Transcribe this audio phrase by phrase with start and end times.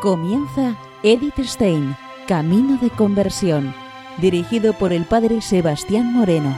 [0.00, 1.94] Comienza Edith Stein,
[2.26, 3.74] Camino de Conversión,
[4.16, 6.56] dirigido por el Padre Sebastián Moreno.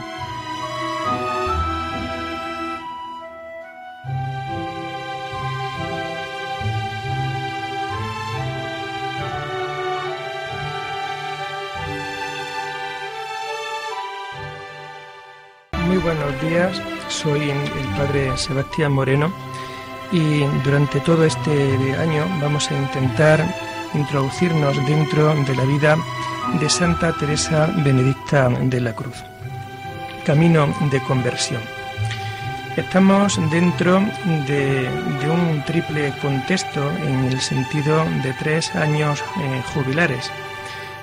[15.88, 19.51] Muy buenos días, soy el Padre Sebastián Moreno
[20.12, 23.42] y durante todo este año vamos a intentar
[23.94, 25.96] introducirnos dentro de la vida
[26.60, 29.16] de Santa Teresa Benedicta de la Cruz.
[30.24, 31.62] Camino de conversión.
[32.76, 34.00] Estamos dentro
[34.46, 34.88] de,
[35.30, 40.30] un triple contexto en el sentido de tres años eh, jubilares.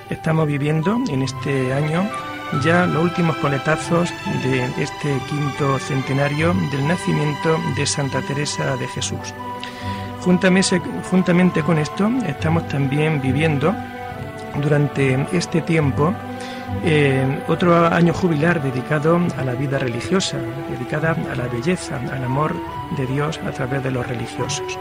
[0.08, 2.10] Estamos viviendo en este año
[2.62, 4.12] ya los últimos coletazos
[4.42, 9.34] de este quinto centenario del nacimiento de Santa Teresa de Jesús.
[10.20, 13.74] Juntamente, con esto estamos también viviendo
[14.60, 16.12] durante este tiempo
[16.84, 20.36] eh, otro año jubilar dedicado a la vida religiosa,
[20.68, 22.54] dedicada a la belleza, al amor
[22.96, 24.78] de Dios a través de los religiosos.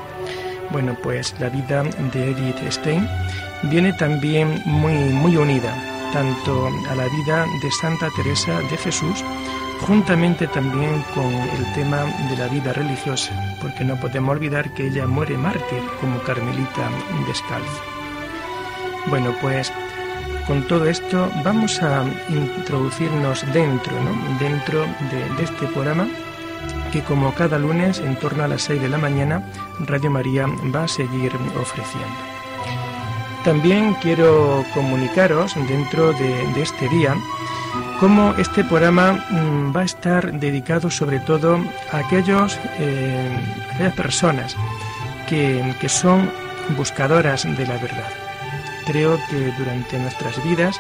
[0.72, 3.08] Bueno, pues la vida de Edith Stein
[3.64, 9.24] viene también muy, muy unida tanto a la vida de Santa Teresa de Jesús,
[9.82, 15.08] juntamente también con el tema de la vida religiosa, porque no podemos olvidar que ella
[15.08, 16.90] muere mártir como carmelita
[17.28, 17.82] descalza.
[19.08, 19.72] Bueno, pues
[20.48, 23.94] con todo esto vamos a introducirnos dentro,
[24.40, 24.82] dentro
[25.12, 26.08] de, de este programa
[26.92, 29.44] que como cada lunes en torno a las 6 de la mañana
[29.80, 32.39] Radio María va a seguir ofreciendo.
[33.44, 37.16] También quiero comunicaros dentro de, este día
[38.00, 41.60] cómo este programa mm, va a estar dedicado sobre todo
[41.92, 43.40] a aquellos, eh,
[43.74, 44.56] aquellas personas
[45.28, 46.30] que, que son
[46.78, 48.12] buscadoras de la verdad.
[48.86, 50.80] Creo que durante nuestras vidas,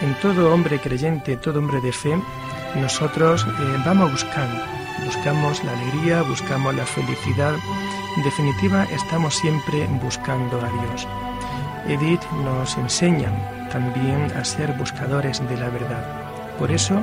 [0.00, 2.14] en todo hombre creyente, todo hombre de fe,
[2.76, 4.62] nosotros eh, vamos buscando,
[5.04, 7.54] buscamos la alegría, buscamos la felicidad,
[8.16, 11.06] en definitiva estamos siempre buscando a Dios.
[11.86, 13.30] Edith nos enseña
[13.70, 16.04] también a ser buscadores de la verdad.
[16.58, 17.02] Por eso,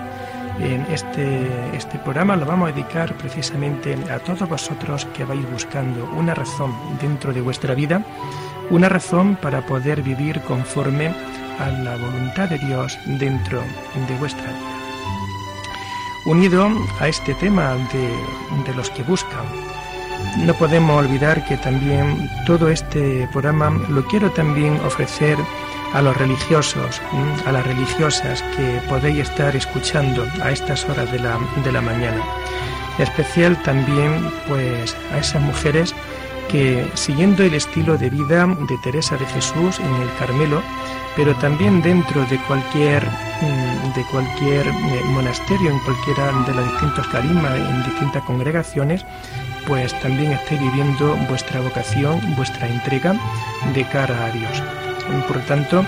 [0.60, 6.10] en este, este programa lo vamos a dedicar precisamente a todos vosotros que vais buscando
[6.16, 8.02] una razón dentro de vuestra vida,
[8.70, 11.14] una razón para poder vivir conforme
[11.60, 13.62] a la voluntad de Dios dentro
[14.08, 14.78] de vuestra vida.
[16.26, 19.46] Unido a este tema de, de los que buscan
[20.46, 25.38] no podemos olvidar que también todo este programa lo quiero también ofrecer
[25.94, 27.02] a los religiosos,
[27.46, 32.22] a las religiosas que podéis estar escuchando a estas horas de la, de la mañana.
[33.00, 35.94] especial también pues a esas mujeres
[36.50, 40.62] que siguiendo el estilo de vida de Teresa de Jesús en el Carmelo,
[41.16, 47.08] pero también dentro de cualquier mm, de cualquier eh, monasterio, en cualquiera de los distintos
[47.08, 49.06] carismas, en distintas congregaciones,
[49.66, 53.16] pues también esté viviendo vuestra vocación, vuestra entrega
[53.74, 54.64] de cara a Dios.
[55.28, 55.84] Por tanto,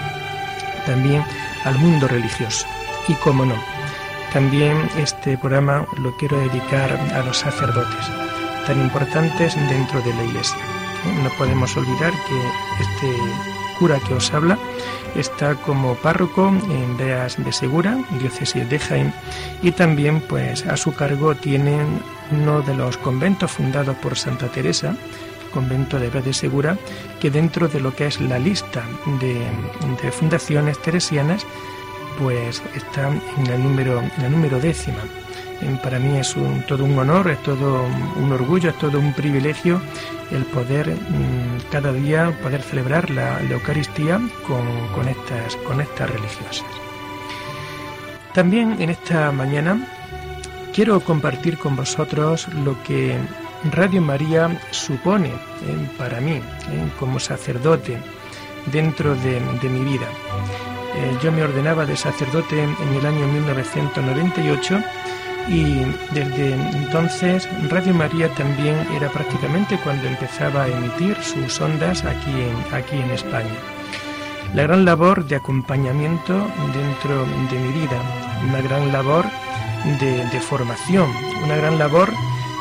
[0.86, 1.24] también
[1.66, 2.66] al mundo religioso.
[3.08, 3.56] Y cómo no,
[4.34, 8.12] también este programa lo quiero dedicar a los sacerdotes,
[8.70, 10.60] tan importantes dentro de la Iglesia.
[11.24, 12.40] No podemos olvidar que
[12.84, 13.18] este
[13.80, 14.60] cura que os habla
[15.16, 19.12] está como párroco en Beas de Segura, diócesis de Jaén,
[19.64, 22.00] y también pues a su cargo tienen
[22.30, 26.78] uno de los conventos fundados por Santa Teresa, el convento de Beas de Segura,
[27.20, 28.84] que dentro de lo que es la lista
[29.20, 31.44] de, fundaciones teresianas,
[32.20, 35.02] pues está en el número, en el número décima.
[35.84, 36.36] Para mí es
[36.68, 37.86] todo un honor, es todo
[38.16, 39.82] un orgullo, es todo un privilegio
[40.32, 46.66] el poder mm, cada día poder celebrar la, Eucaristía con, estas, con estas religiosas.
[48.34, 49.86] También en esta mañana
[50.74, 53.18] quiero compartir con vosotros lo que
[53.72, 56.42] Radio María supone eh, para mí eh,
[57.00, 57.98] como sacerdote
[58.68, 60.08] dentro de, mi vida.
[60.96, 64.84] Eh, yo me ordenaba de sacerdote en el año 1998
[65.50, 65.82] y
[66.14, 72.74] desde entonces Radio María también era prácticamente cuando empezaba a emitir sus ondas aquí en,
[72.74, 73.56] aquí en España.
[74.54, 76.34] La gran labor de acompañamiento
[76.74, 78.02] dentro de mi vida,
[78.48, 79.26] una gran labor
[80.00, 81.10] de, formación,
[81.44, 82.10] una gran labor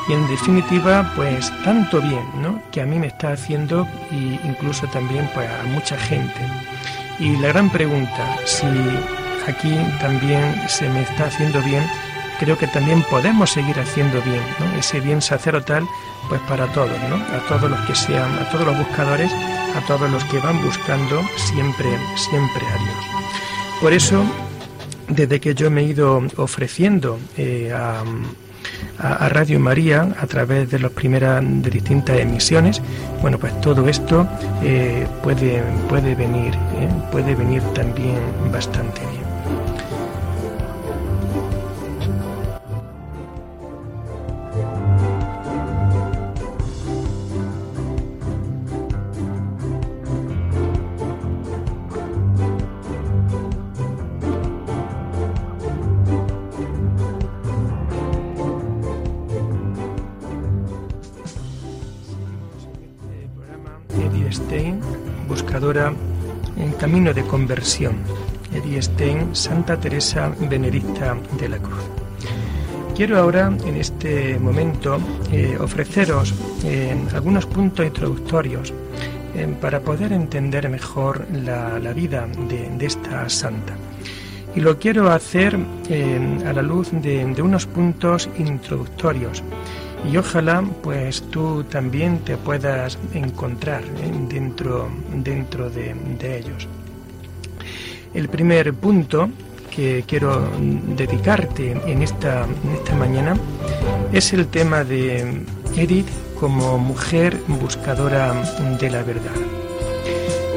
[0.09, 2.63] y en definitiva pues tanto bien ¿no?
[2.71, 6.41] que a mí me está haciendo e incluso también pues, a mucha gente.
[7.19, 8.67] Y la gran pregunta, si
[9.47, 11.85] aquí también se me está haciendo bien
[12.39, 14.43] creo que también podemos seguir haciendo bien,
[14.79, 15.85] ese bien sacerdotal,
[16.29, 19.33] pues para todos, a todos los que sean, a todos los buscadores,
[19.77, 23.19] a todos los que van buscando siempre, siempre a Dios.
[23.81, 24.25] Por eso,
[25.09, 28.05] desde que yo me he ido ofreciendo eh, a,
[29.29, 32.83] Radio María a través de las primeras de distintas emisiones,
[33.23, 34.27] bueno, pues todo esto
[34.63, 36.89] eh, puede, puede venir, ¿eh?
[37.13, 38.19] puede venir también
[38.53, 39.18] bastante bien.
[67.15, 67.97] De Conversión.
[68.53, 71.83] Edith Stein, Santa Teresa Benedicta de la Cruz.
[72.95, 74.99] Quiero ahora, en este momento,
[75.33, 76.35] eh, ofreceros
[77.15, 78.75] algunos puntos introductorios
[79.61, 83.75] para poder entender mejor la, vida de, esta santa.
[84.55, 85.57] Y lo quiero hacer
[86.47, 89.43] a la luz de, de unos puntos introductorios
[90.05, 94.13] y ojalá pues tú también te puedas encontrar ¿eh?
[94.29, 96.69] dentro, dentro de, ellos.
[98.15, 99.29] El primer punto
[99.75, 100.49] que quiero
[100.97, 103.37] dedicarte en esta, esta mañana
[104.13, 105.45] es el tema de
[105.77, 106.09] Edith
[106.41, 108.33] como mujer buscadora
[108.81, 109.37] de la verdad.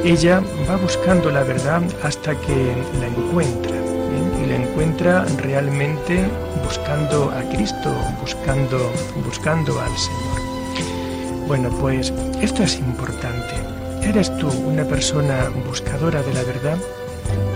[0.04, 4.42] Ella va buscando la verdad hasta que la encuentra ¿eh?
[4.42, 6.24] y la encuentra realmente
[6.64, 8.90] buscando a Cristo, buscando,
[9.24, 11.46] buscando al Señor.
[11.46, 13.54] Bueno, pues esto es importante.
[14.02, 16.78] ¿Eres tú una persona buscadora de la verdad?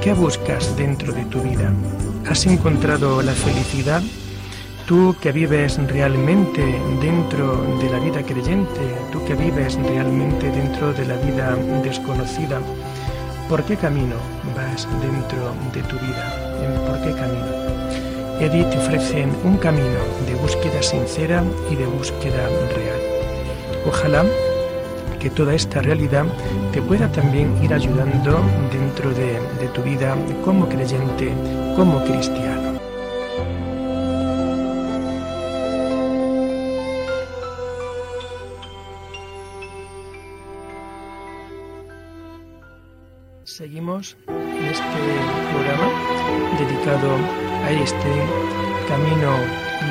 [0.07, 1.73] ¿Qué buscas dentro de tu vida?
[2.31, 4.01] ¿Has encontrado la felicidad?
[4.87, 6.63] Tú que vives realmente
[7.01, 12.61] dentro de la vida creyente, tú que vives realmente dentro de la vida desconocida,
[13.49, 14.15] ¿por qué camino
[14.55, 16.87] vas dentro de tu vida?
[16.87, 17.47] ¿Por qué camino?
[18.39, 23.01] Edith ofrece un camino de búsqueda sincera y de búsqueda real.
[23.85, 24.25] Ojalá
[25.27, 26.25] que toda esta realidad
[26.73, 28.39] te pueda también ir ayudando
[28.71, 31.33] dentro de, de tu vida como creyente,
[31.75, 32.79] como cristiano.
[43.43, 45.01] Seguimos en este
[45.51, 45.89] programa
[46.57, 47.11] dedicado
[47.65, 48.13] a este
[48.87, 49.33] camino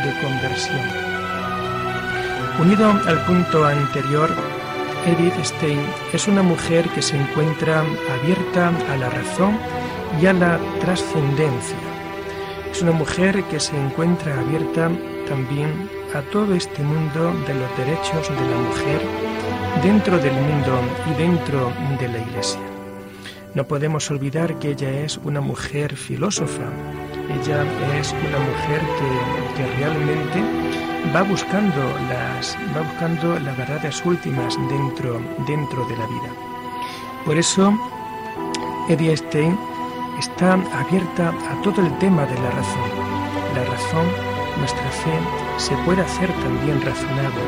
[0.02, 1.06] de conversión.
[2.58, 4.30] Unido al punto anterior,
[5.06, 5.80] Edith Stein
[6.14, 7.84] es una mujer que se encuentra
[8.20, 9.56] abierta a la razón
[10.20, 11.78] y a la trascendencia.
[12.72, 14.90] Es una mujer que se encuentra abierta
[15.30, 19.02] también a todo este mundo de los derechos de la mujer
[19.84, 20.82] dentro del mundo
[21.12, 22.62] y dentro de la Iglesia.
[23.54, 26.66] No podemos olvidar que ella es una mujer filósofa,
[27.30, 27.64] ella
[28.00, 28.82] es una mujer
[29.56, 36.30] que, realmente va buscando las, va buscando las verdades últimas dentro, dentro de la vida.
[37.26, 37.74] Por eso,
[38.90, 39.58] Edith Stein
[40.20, 42.90] está abierta a todo el tema de la razón.
[43.56, 44.06] La razón,
[44.60, 45.20] nuestra fe,
[45.58, 47.42] se puede hacer también razonable.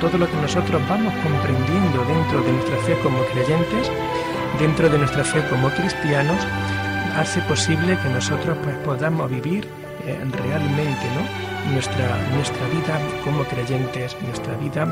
[0.00, 3.90] Todo lo que nosotros vamos comprendiendo dentro de nuestra fe como creyentes,
[4.58, 6.38] dentro de nuestra fe como cristianos,
[7.16, 9.68] hace posible que nosotros pues, podamos vivir
[10.04, 11.72] eh, realmente ¿no?
[11.72, 14.84] nuestra, nuestra vida como creyentes, nuestra vida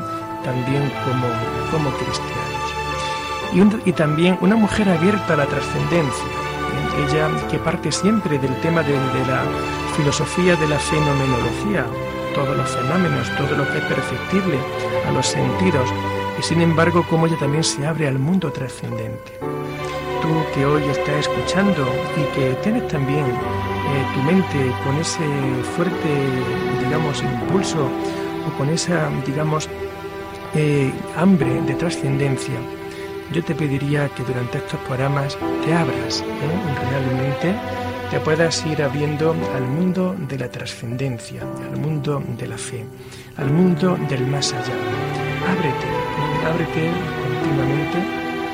[0.43, 1.27] también como,
[1.71, 3.85] como cristianos.
[3.85, 6.25] Y, también una mujer abierta a la trascendencia,
[7.05, 9.43] ella que parte siempre del tema de, de la
[9.97, 11.85] filosofía de la fenomenología,
[12.33, 14.57] todos los fenómenos, todo lo que es perceptible
[15.05, 15.89] a los sentidos,
[16.39, 19.41] y sin embargo como ella también se abre al mundo trascendente
[20.21, 21.83] tú que hoy estás escuchando
[22.15, 23.25] y que tienes también
[23.87, 25.23] eh, tu mente con ese
[25.75, 26.09] fuerte,
[26.83, 27.89] digamos, impulso
[28.47, 29.69] o con esa, digamos,
[30.55, 32.55] eh, hambre de trascendencia,
[33.31, 36.25] yo te pediría que durante estos programas te abras ¿eh?
[36.89, 37.55] realmente,
[38.09, 42.83] te puedas ir abriendo al mundo de la trascendencia, al mundo de la fe,
[43.37, 44.73] al mundo del más allá.
[45.49, 45.87] Ábrete,
[46.45, 46.91] ábrete
[47.23, 47.99] continuamente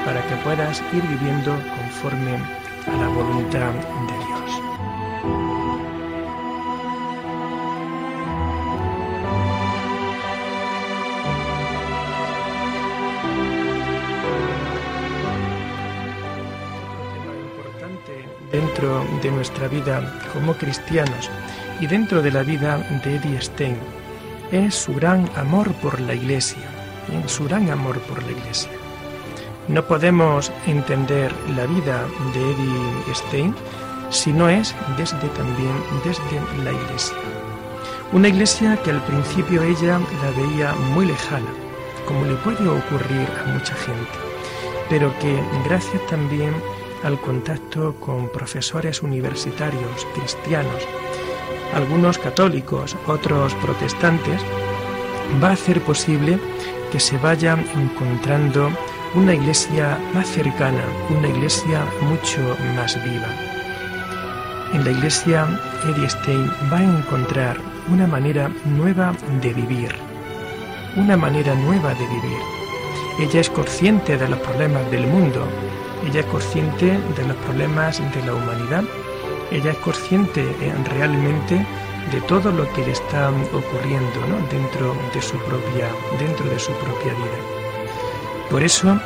[0.06, 2.38] para que puedas ir viviendo conforme
[2.86, 4.27] a la voluntad de Dios.
[18.52, 21.30] Dentro de nuestra vida como cristianos
[21.80, 23.78] y dentro de la vida de Eddie Stein
[24.52, 26.64] es su gran amor por la Iglesia,
[27.26, 28.72] su gran amor por la Iglesia.
[29.68, 33.56] No podemos entender la vida de Eddie Stein
[34.10, 35.74] si no es desde también
[36.04, 37.18] desde la Iglesia.
[38.14, 41.50] Una iglesia que al principio ella la veía muy lejana,
[42.06, 44.12] como le puede ocurrir a mucha gente,
[44.90, 46.54] pero que gracias también
[47.04, 50.88] al contacto con profesores universitarios cristianos,
[51.74, 54.42] algunos católicos, otros protestantes,
[55.44, 56.40] va a hacer posible
[56.92, 58.72] que se vaya encontrando
[59.16, 62.40] una iglesia más cercana, una iglesia mucho
[62.76, 63.57] más viva.
[64.74, 65.48] En la iglesia,
[65.86, 67.58] Eddie Stein va a encontrar
[67.90, 69.96] una manera nueva de vivir,
[70.98, 72.40] una manera nueva de vivir.
[73.20, 75.48] Ella es consciente de los problemas del mundo,
[76.06, 78.84] ella es consciente de los problemas de la humanidad,
[79.52, 81.66] ella es consciente eh, realmente
[82.12, 84.20] de todo lo que le está ocurriendo
[84.52, 85.88] dentro, de su propia,
[86.20, 87.40] dentro de su propia vida.
[88.50, 89.00] Por eso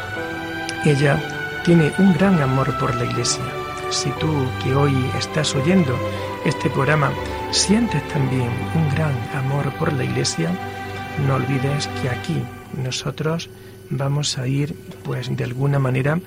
[0.85, 1.19] ella
[1.63, 3.60] tiene un gran amor por la iglesia.
[3.91, 4.31] Si tú
[4.63, 5.97] que hoy estás oyendo
[6.45, 7.11] este programa
[7.51, 10.49] sientes también un gran amor por la iglesia,
[11.27, 12.41] no olvides que aquí
[12.81, 13.49] nosotros
[13.89, 16.19] vamos a ir pues de alguna manera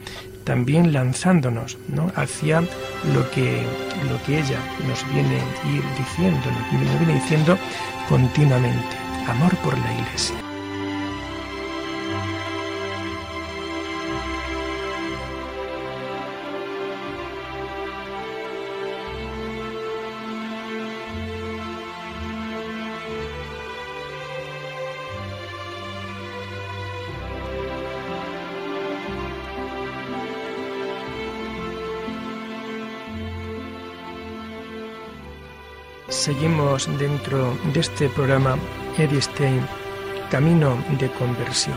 [0.44, 2.12] también lanzándonos ¿no?
[2.16, 3.62] hacia lo que,
[4.10, 5.38] lo que ella nos viene
[5.74, 7.58] ir diciendo, nos viene diciendo
[8.10, 10.53] continuamente, amor por la iglesia.
[36.24, 38.56] Seguimos dentro de este programa
[38.96, 39.60] Eddie Stein,
[40.30, 41.76] Camino de Conversión.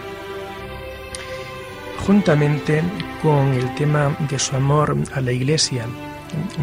[2.05, 2.81] Juntamente
[3.21, 5.85] con el tema de su amor a la Iglesia,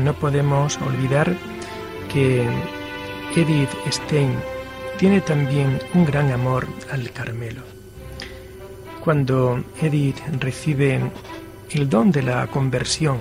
[0.03, 1.37] no podemos olvidar
[2.11, 2.47] que
[3.37, 4.33] Edith Stein
[4.97, 7.61] tiene también un gran amor al Carmelo.
[9.05, 11.03] Cuando Edith recibe
[11.69, 13.19] el don de la conversión,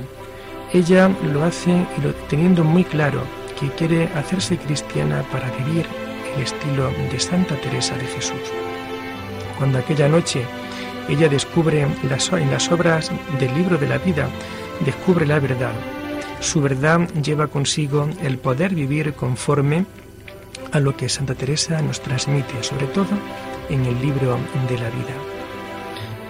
[0.72, 1.86] ella lo hace
[2.29, 5.86] teniendo muy claro que quiere hacerse cristiana para vivir
[6.36, 8.41] el estilo de Santa Teresa de Jesús.
[9.57, 10.45] Cuando aquella noche
[11.10, 14.29] ella descubre en las obras del libro de la vida,
[14.86, 15.74] descubre la verdad.
[16.39, 19.86] Su verdad lleva consigo el poder vivir conforme
[20.72, 23.12] a lo que Santa Teresa nos transmite, sobre todo
[23.69, 25.13] en el libro de la vida.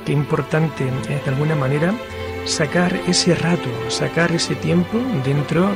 [0.06, 1.94] Qué importante de alguna manera
[2.46, 5.70] sacar ese rato, sacar ese tiempo dentro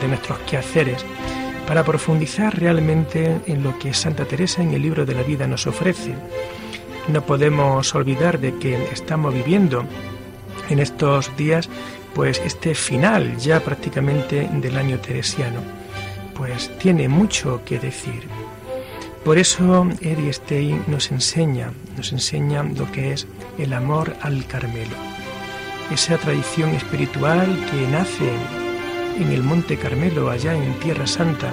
[0.00, 1.04] de, nuestros quehaceres
[1.66, 5.66] para profundizar realmente en lo que Santa Teresa en el libro de la vida nos
[5.66, 6.14] ofrece.
[7.08, 9.84] No podemos olvidar de que estamos viviendo
[10.70, 11.68] en estos días
[12.14, 15.60] pues este final ya prácticamente del año teresiano.
[16.34, 18.28] Pues tiene mucho que decir.
[19.24, 23.26] Por eso Eri Stein nos enseña, nos enseña lo que es
[23.58, 25.17] el amor al Carmelo
[25.90, 28.30] esa tradición espiritual que nace
[29.18, 31.52] en el Monte Carmelo, allá en Tierra Santa,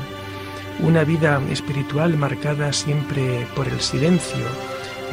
[0.80, 4.46] una vida espiritual marcada siempre por el silencio,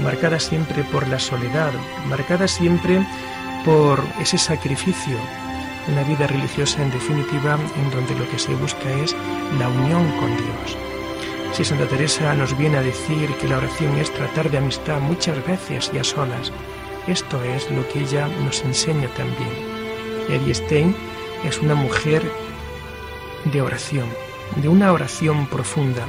[0.02, 1.72] marcada siempre por la soledad,
[2.08, 3.06] marcada siempre
[3.64, 5.16] por ese sacrificio,
[5.88, 9.14] una vida religiosa en definitiva en donde lo que se busca es
[9.58, 10.78] la unión con Dios.
[11.52, 15.46] Si Santa Teresa nos viene a decir que la oración es tratar de amistad muchas
[15.46, 16.50] veces y a solas,
[17.06, 19.50] esto es lo que ella nos enseña también.
[20.28, 20.94] Eddie Stein
[21.44, 22.22] es una mujer
[23.44, 24.06] de oración,
[24.56, 26.06] de una oración profunda,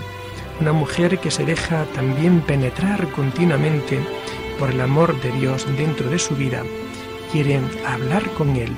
[0.60, 4.00] una mujer que se deja también penetrar continuamente
[4.60, 6.64] por el amor de Dios dentro de su vida,
[7.32, 8.72] quiere hablar con Él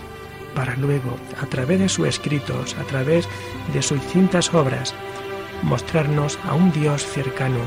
[0.55, 3.27] para luego, a través de sus escritos, a través
[3.73, 4.95] de sus distintas obras,
[5.63, 7.59] mostrarnos a un Dios cercano,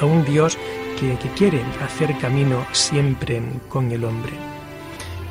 [0.00, 0.56] a un Dios
[0.98, 4.32] que, quiere hacer camino siempre con el hombre.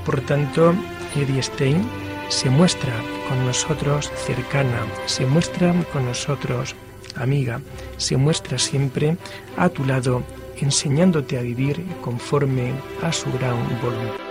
[0.06, 0.74] Por tanto,
[1.16, 1.84] Eddie Stein
[2.30, 2.94] se muestra
[3.28, 6.76] con nosotros cercana, se muestra con nosotros
[7.16, 7.62] amiga,
[7.98, 9.18] se muestra siempre
[9.58, 10.24] a tu lado,
[10.58, 14.27] enseñándote a vivir conforme a su gran voluntad.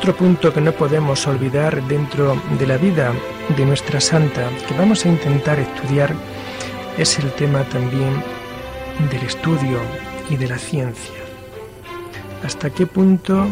[0.00, 3.12] Otro punto que no podemos olvidar dentro de la vida
[3.54, 6.14] de nuestra santa, que vamos a intentar estudiar,
[6.96, 8.14] es el tema también
[9.10, 9.78] del estudio
[10.30, 11.12] y de la ciencia.
[12.42, 13.46] ¿Hasta qué punto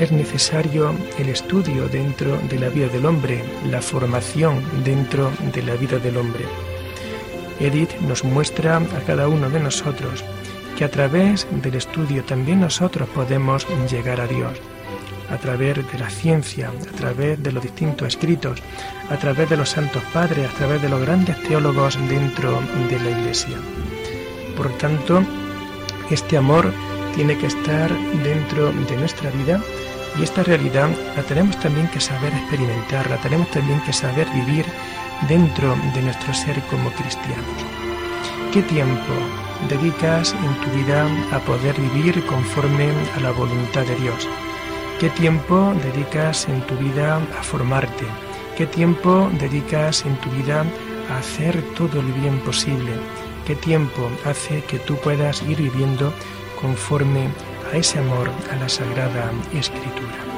[0.00, 5.74] es necesario el estudio dentro de la vida del hombre, la formación dentro de la
[5.74, 6.46] vida del hombre?
[7.60, 10.24] Edith nos muestra a cada uno de nosotros
[10.78, 14.58] que a través del estudio también nosotros podemos llegar a Dios
[15.32, 18.62] a través de la ciencia, a través de los distintos escritos,
[19.10, 22.60] a través de los santos padres, a través de los grandes teólogos dentro
[22.90, 23.56] de la Iglesia.
[24.56, 25.22] Por tanto,
[26.10, 26.72] este amor
[27.16, 27.90] tiene que estar
[28.22, 29.60] dentro de nuestra vida
[30.18, 34.66] y esta realidad la tenemos también que saber experimentar, la tenemos también que saber vivir
[35.28, 37.46] dentro de nuestro ser como cristianos.
[38.52, 39.12] ¿Qué tiempo
[39.70, 44.28] dedicas en tu vida a poder vivir conforme a la voluntad de Dios?
[45.02, 48.04] ¿Qué tiempo dedicas en tu vida a formarte?
[48.56, 50.64] ¿Qué tiempo dedicas en tu vida
[51.10, 52.92] a hacer todo el bien posible?
[53.44, 56.12] ¿Qué tiempo hace que tú puedas ir viviendo
[56.60, 57.26] conforme
[57.72, 60.31] a ese amor a la Sagrada Escritura?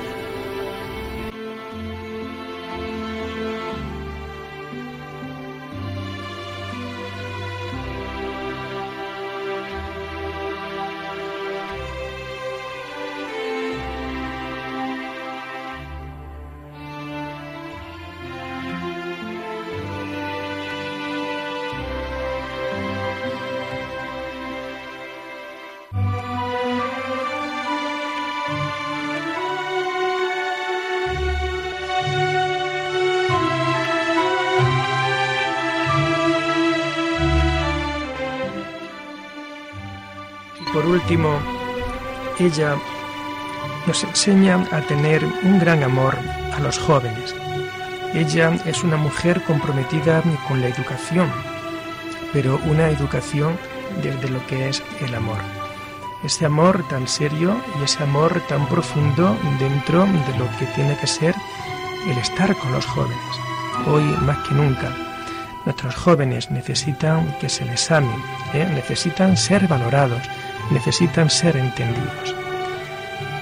[41.05, 41.39] Último,
[42.39, 42.77] ella
[43.87, 46.17] nos enseña a tener un gran amor
[46.57, 47.35] a los jóvenes.
[48.15, 51.31] Ella es una mujer comprometida con la educación,
[52.33, 53.59] pero una educación
[54.03, 55.37] desde lo que es el amor.
[56.25, 61.07] Ese amor tan serio y ese amor tan profundo dentro de lo que tiene que
[61.07, 61.35] ser
[62.09, 63.19] el estar con los jóvenes.
[63.87, 64.91] Hoy más que nunca,
[65.67, 68.17] nuestros jóvenes necesitan que se les ame,
[68.55, 68.67] ¿eh?
[68.73, 70.23] necesitan ser valorados,
[70.71, 72.35] necesitan ser entendidos.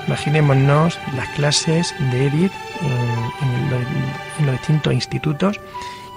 [0.06, 5.60] Imaginémonos las clases de Edith en, los, distintos institutos.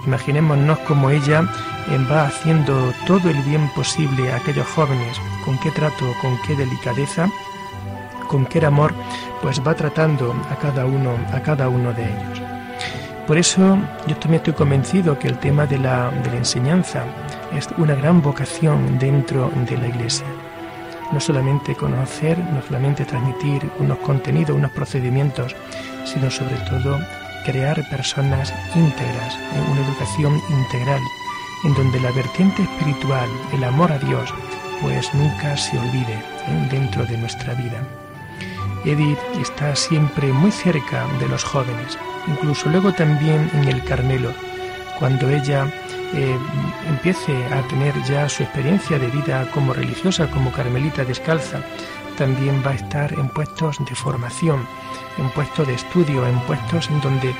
[0.04, 1.44] Imaginémonos cómo ella
[1.88, 6.54] eh, va haciendo todo el bien posible a aquellos jóvenes, con qué trato, con qué
[6.56, 7.30] delicadeza,
[8.28, 8.92] con qué amor,
[9.40, 12.42] pues va tratando a cada uno, a cada uno de ellos.
[13.26, 17.04] Por eso yo también estoy convencido que el tema de la enseñanza
[17.56, 20.26] es una gran vocación dentro de la Iglesia
[21.12, 25.54] no solamente conocer, no solamente transmitir unos contenidos, unos procedimientos,
[26.04, 26.98] sino sobre todo
[27.44, 31.00] crear personas íntegras, en una educación integral,
[31.64, 34.34] en donde la vertiente espiritual, el amor a Dios,
[34.82, 36.68] pues nunca se olvide ¿eh?
[36.70, 37.86] dentro de nuestra vida.
[38.84, 44.32] Edith está siempre muy cerca de los jóvenes, incluso luego también en el Carmelo,
[44.98, 45.72] cuando ella
[46.14, 46.38] eh,
[46.88, 51.60] empiece a tener ya su experiencia de vida como religiosa, como carmelita descalza,
[52.16, 54.66] también va a estar en puestos de formación,
[55.18, 57.34] en puestos de estudio, en puestos en donde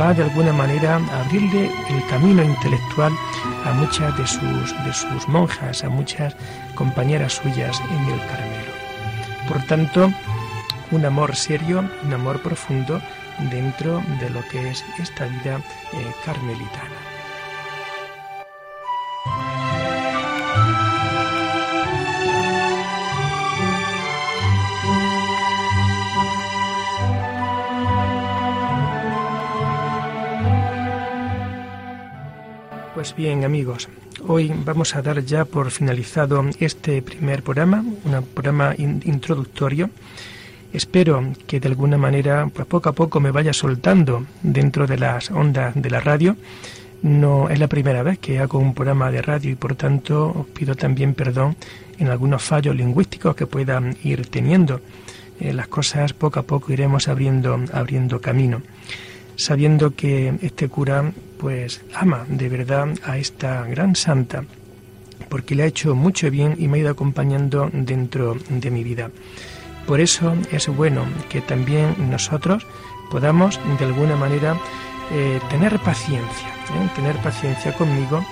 [0.00, 3.12] va de alguna manera a abrirle el camino intelectual
[3.64, 6.36] a muchas de sus, de sus monjas, a muchas
[6.74, 8.72] compañeras suyas en el Carmelo.
[9.48, 10.12] Por tanto,
[10.92, 13.00] un amor serio, un amor profundo
[13.50, 15.58] dentro de lo que es esta vida
[15.92, 16.99] eh, carmelitana.
[33.00, 33.88] Pues bien amigos,
[34.28, 39.88] hoy vamos a dar ya por finalizado este primer programa, un programa introductorio.
[40.74, 45.30] Espero que de alguna manera, pues poco a poco me vaya soltando dentro de las
[45.30, 46.36] ondas de la radio.
[47.00, 50.46] No es la primera vez que hago un programa de radio y por tanto os
[50.48, 51.56] pido también perdón
[51.98, 54.82] en algunos fallos lingüísticos que puedan ir teniendo.
[55.40, 58.60] Eh, las cosas poco a poco iremos abriendo, abriendo camino
[59.40, 64.44] sabiendo que este cura pues ama de verdad a esta gran santa
[65.30, 69.10] porque le ha hecho mucho bien y me ha ido acompañando dentro de mi vida.
[69.86, 72.66] Por eso es bueno que también nosotros
[73.10, 74.56] podamos de alguna manera
[75.12, 76.90] eh, tener paciencia, ¿eh?
[76.94, 78.24] tener paciencia conmigo,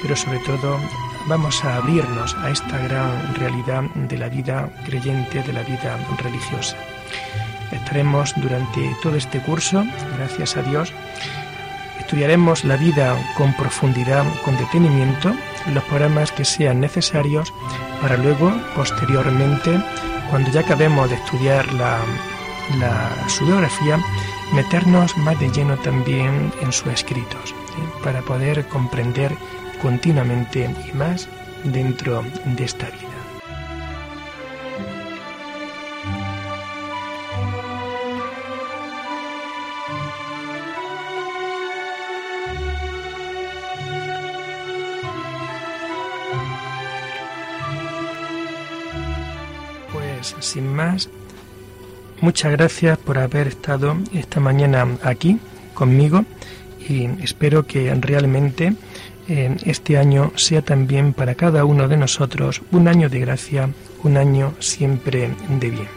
[0.00, 0.78] pero sobre todo
[1.26, 6.76] vamos a abrirnos a esta gran realidad de la vida creyente, de la vida religiosa.
[7.70, 9.84] estaremos durante todo este curso,
[10.18, 10.92] gracias a Dios,
[12.12, 15.34] estudiaremos la vida con profundidad, con detenimiento,
[15.72, 17.54] los programas que sean necesarios
[18.02, 19.82] para luego, posteriormente,
[20.28, 22.00] cuando ya acabemos de estudiar la,
[23.28, 23.98] su biografía,
[24.52, 27.54] meternos más de lleno también en sus escritos,
[28.04, 29.34] para poder comprender
[29.80, 31.30] continuamente y más
[31.64, 33.11] dentro de esta vida.
[50.30, 51.10] Pues sin más,
[52.20, 55.40] muchas gracias por haber estado esta mañana aquí
[55.74, 56.24] conmigo
[56.88, 58.74] y espero que realmente
[59.26, 63.70] este año sea también para cada uno de nosotros un año de gracia,
[64.04, 65.30] un año siempre
[65.60, 65.88] de bien.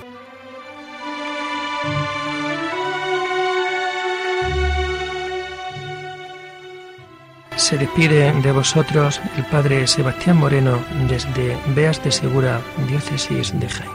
[7.57, 13.94] Se despide de vosotros el Padre Sebastián Moreno desde Beas de Segura, diócesis de Jaén.